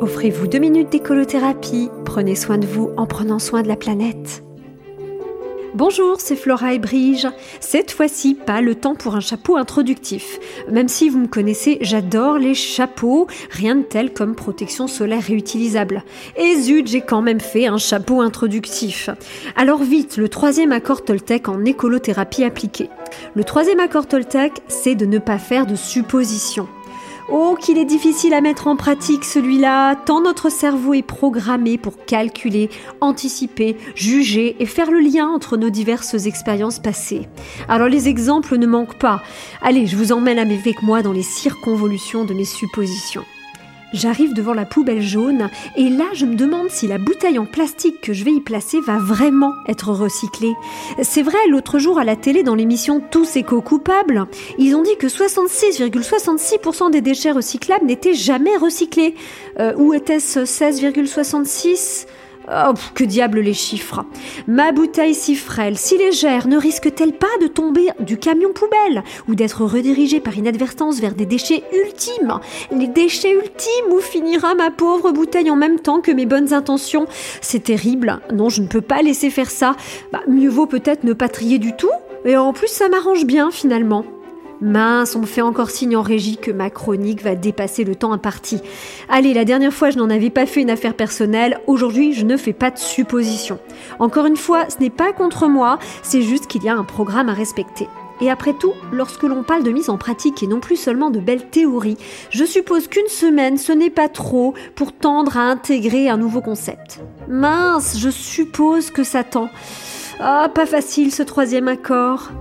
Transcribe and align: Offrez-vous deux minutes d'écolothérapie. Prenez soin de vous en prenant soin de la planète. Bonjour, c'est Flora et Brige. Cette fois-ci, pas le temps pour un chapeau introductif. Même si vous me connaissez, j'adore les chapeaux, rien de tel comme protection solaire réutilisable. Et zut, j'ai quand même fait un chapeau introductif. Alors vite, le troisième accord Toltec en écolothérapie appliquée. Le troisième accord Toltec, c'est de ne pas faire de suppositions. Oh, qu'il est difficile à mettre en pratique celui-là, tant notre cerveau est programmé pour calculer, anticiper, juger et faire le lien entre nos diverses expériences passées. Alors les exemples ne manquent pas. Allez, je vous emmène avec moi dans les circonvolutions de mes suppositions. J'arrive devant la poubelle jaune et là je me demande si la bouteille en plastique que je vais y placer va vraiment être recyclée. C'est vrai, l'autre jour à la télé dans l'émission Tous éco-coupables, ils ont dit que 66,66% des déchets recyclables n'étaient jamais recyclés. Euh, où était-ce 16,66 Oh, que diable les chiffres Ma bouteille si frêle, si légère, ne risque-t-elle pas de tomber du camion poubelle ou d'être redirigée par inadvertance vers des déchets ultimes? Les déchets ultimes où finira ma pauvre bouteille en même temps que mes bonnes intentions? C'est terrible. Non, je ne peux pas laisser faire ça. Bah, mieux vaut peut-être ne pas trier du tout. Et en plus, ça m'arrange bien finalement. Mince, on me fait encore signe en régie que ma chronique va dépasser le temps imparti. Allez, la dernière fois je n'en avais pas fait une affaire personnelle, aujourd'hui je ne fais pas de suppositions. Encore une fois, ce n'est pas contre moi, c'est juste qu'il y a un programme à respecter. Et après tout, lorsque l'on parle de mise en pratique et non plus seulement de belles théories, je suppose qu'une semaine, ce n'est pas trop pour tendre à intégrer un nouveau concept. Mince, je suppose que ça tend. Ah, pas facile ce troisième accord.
Offrez-vous 0.00 0.46
deux 0.46 0.60
minutes 0.60 0.90
d'écolothérapie. 0.90 1.90
Prenez 2.04 2.36
soin 2.36 2.56
de 2.56 2.66
vous 2.66 2.90
en 2.96 3.06
prenant 3.06 3.40
soin 3.40 3.62
de 3.62 3.68
la 3.68 3.74
planète. 3.74 4.44
Bonjour, 5.74 6.20
c'est 6.20 6.36
Flora 6.36 6.72
et 6.72 6.78
Brige. 6.78 7.26
Cette 7.58 7.90
fois-ci, 7.90 8.34
pas 8.34 8.60
le 8.60 8.76
temps 8.76 8.94
pour 8.94 9.16
un 9.16 9.20
chapeau 9.20 9.56
introductif. 9.56 10.38
Même 10.70 10.86
si 10.86 11.08
vous 11.08 11.18
me 11.18 11.26
connaissez, 11.26 11.78
j'adore 11.80 12.38
les 12.38 12.54
chapeaux, 12.54 13.26
rien 13.50 13.74
de 13.74 13.82
tel 13.82 14.12
comme 14.12 14.36
protection 14.36 14.86
solaire 14.86 15.22
réutilisable. 15.22 16.04
Et 16.36 16.54
zut, 16.60 16.86
j'ai 16.86 17.00
quand 17.00 17.22
même 17.22 17.40
fait 17.40 17.66
un 17.66 17.76
chapeau 17.78 18.20
introductif. 18.20 19.10
Alors 19.56 19.82
vite, 19.82 20.16
le 20.16 20.28
troisième 20.28 20.72
accord 20.72 21.04
Toltec 21.04 21.48
en 21.48 21.64
écolothérapie 21.64 22.44
appliquée. 22.44 22.88
Le 23.34 23.42
troisième 23.42 23.80
accord 23.80 24.06
Toltec, 24.06 24.52
c'est 24.68 24.94
de 24.94 25.06
ne 25.06 25.18
pas 25.18 25.38
faire 25.38 25.66
de 25.66 25.74
suppositions. 25.74 26.68
Oh, 27.30 27.56
qu'il 27.60 27.76
est 27.76 27.84
difficile 27.84 28.32
à 28.32 28.40
mettre 28.40 28.68
en 28.68 28.76
pratique 28.76 29.22
celui-là, 29.22 29.96
tant 29.96 30.22
notre 30.22 30.48
cerveau 30.48 30.94
est 30.94 31.02
programmé 31.02 31.76
pour 31.76 32.02
calculer, 32.06 32.70
anticiper, 33.02 33.76
juger 33.94 34.56
et 34.60 34.64
faire 34.66 34.90
le 34.90 35.00
lien 35.00 35.28
entre 35.28 35.58
nos 35.58 35.68
diverses 35.68 36.14
expériences 36.24 36.78
passées. 36.78 37.28
Alors 37.68 37.88
les 37.88 38.08
exemples 38.08 38.56
ne 38.56 38.66
manquent 38.66 38.98
pas. 38.98 39.22
Allez, 39.60 39.86
je 39.86 39.96
vous 39.96 40.12
emmène 40.12 40.38
avec 40.38 40.82
moi 40.82 41.02
dans 41.02 41.12
les 41.12 41.22
circonvolutions 41.22 42.24
de 42.24 42.32
mes 42.32 42.46
suppositions. 42.46 43.24
J'arrive 43.92 44.34
devant 44.34 44.52
la 44.52 44.66
poubelle 44.66 45.00
jaune 45.00 45.48
et 45.76 45.88
là 45.88 46.04
je 46.12 46.26
me 46.26 46.34
demande 46.34 46.68
si 46.70 46.86
la 46.86 46.98
bouteille 46.98 47.38
en 47.38 47.46
plastique 47.46 48.00
que 48.02 48.12
je 48.12 48.24
vais 48.24 48.32
y 48.32 48.40
placer 48.40 48.80
va 48.80 48.98
vraiment 48.98 49.54
être 49.66 49.92
recyclée. 49.92 50.54
C'est 51.02 51.22
vrai, 51.22 51.38
l'autre 51.48 51.78
jour 51.78 51.98
à 51.98 52.04
la 52.04 52.16
télé 52.16 52.42
dans 52.42 52.54
l'émission 52.54 53.00
Tous 53.00 53.36
éco-coupables, 53.36 54.26
ils 54.58 54.74
ont 54.74 54.82
dit 54.82 54.96
que 54.98 55.06
66,66% 55.06 56.90
des 56.90 57.00
déchets 57.00 57.32
recyclables 57.32 57.86
n'étaient 57.86 58.14
jamais 58.14 58.56
recyclés. 58.56 59.14
Euh, 59.58 59.72
où 59.76 59.94
était-ce 59.94 60.40
16,66 60.40 62.06
Oh, 62.50 62.72
que 62.94 63.04
diable 63.04 63.40
les 63.40 63.52
chiffres 63.52 64.04
Ma 64.46 64.72
bouteille 64.72 65.14
si 65.14 65.34
frêle, 65.34 65.76
si 65.76 65.98
légère, 65.98 66.48
ne 66.48 66.56
risque-t-elle 66.56 67.12
pas 67.12 67.26
de 67.42 67.46
tomber 67.46 67.88
du 68.00 68.16
camion 68.16 68.52
poubelle 68.54 69.02
ou 69.28 69.34
d'être 69.34 69.64
redirigée 69.64 70.20
par 70.20 70.38
inadvertance 70.38 70.98
vers 71.00 71.14
des 71.14 71.26
déchets 71.26 71.64
ultimes? 71.84 72.40
Les 72.72 72.86
déchets 72.86 73.32
ultimes 73.32 73.92
où 73.92 74.00
finira 74.00 74.54
ma 74.54 74.70
pauvre 74.70 75.12
bouteille 75.12 75.50
en 75.50 75.56
même 75.56 75.78
temps 75.78 76.00
que 76.00 76.12
mes 76.12 76.26
bonnes 76.26 76.54
intentions? 76.54 77.06
C'est 77.42 77.64
terrible. 77.64 78.20
Non, 78.32 78.48
je 78.48 78.62
ne 78.62 78.66
peux 78.66 78.80
pas 78.80 79.02
laisser 79.02 79.28
faire 79.28 79.50
ça. 79.50 79.76
Bah, 80.12 80.22
mieux 80.26 80.48
vaut 80.48 80.66
peut-être 80.66 81.04
ne 81.04 81.12
pas 81.12 81.28
trier 81.28 81.58
du 81.58 81.74
tout. 81.76 81.90
Et 82.24 82.36
en 82.36 82.52
plus, 82.52 82.68
ça 82.68 82.88
m'arrange 82.88 83.26
bien 83.26 83.50
finalement. 83.50 84.04
Mince, 84.60 85.14
on 85.14 85.20
me 85.20 85.26
fait 85.26 85.42
encore 85.42 85.70
signe 85.70 85.96
en 85.96 86.02
régie 86.02 86.36
que 86.36 86.50
ma 86.50 86.70
chronique 86.70 87.22
va 87.22 87.36
dépasser 87.36 87.84
le 87.84 87.94
temps 87.94 88.12
imparti. 88.12 88.60
Allez, 89.08 89.32
la 89.32 89.44
dernière 89.44 89.72
fois 89.72 89.90
je 89.90 89.98
n'en 89.98 90.10
avais 90.10 90.30
pas 90.30 90.46
fait 90.46 90.62
une 90.62 90.70
affaire 90.70 90.94
personnelle, 90.94 91.60
aujourd'hui 91.66 92.12
je 92.12 92.24
ne 92.24 92.36
fais 92.36 92.52
pas 92.52 92.70
de 92.70 92.78
suppositions. 92.78 93.58
Encore 93.98 94.26
une 94.26 94.36
fois, 94.36 94.68
ce 94.68 94.78
n'est 94.80 94.90
pas 94.90 95.12
contre 95.12 95.48
moi, 95.48 95.78
c'est 96.02 96.22
juste 96.22 96.46
qu'il 96.48 96.64
y 96.64 96.68
a 96.68 96.74
un 96.74 96.84
programme 96.84 97.28
à 97.28 97.34
respecter. 97.34 97.88
Et 98.20 98.30
après 98.30 98.52
tout, 98.52 98.72
lorsque 98.92 99.22
l'on 99.22 99.44
parle 99.44 99.62
de 99.62 99.70
mise 99.70 99.90
en 99.90 99.96
pratique 99.96 100.42
et 100.42 100.48
non 100.48 100.58
plus 100.58 100.76
seulement 100.76 101.10
de 101.10 101.20
belles 101.20 101.48
théories, 101.50 101.96
je 102.30 102.44
suppose 102.44 102.88
qu'une 102.88 103.06
semaine, 103.06 103.58
ce 103.58 103.72
n'est 103.72 103.90
pas 103.90 104.08
trop 104.08 104.54
pour 104.74 104.92
tendre 104.92 105.36
à 105.36 105.42
intégrer 105.42 106.08
un 106.08 106.16
nouveau 106.16 106.40
concept. 106.40 107.00
Mince, 107.28 107.96
je 107.98 108.10
suppose 108.10 108.90
que 108.90 109.04
ça 109.04 109.22
tend. 109.22 109.50
Ah, 110.18 110.50
pas 110.52 110.66
facile 110.66 111.14
ce 111.14 111.22
troisième 111.22 111.68
accord. 111.68 112.32